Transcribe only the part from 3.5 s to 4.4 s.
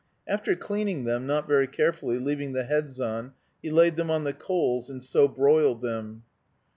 he laid them on the